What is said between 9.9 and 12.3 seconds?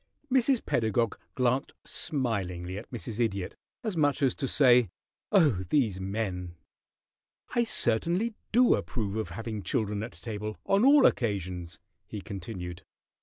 at table on all occasions," he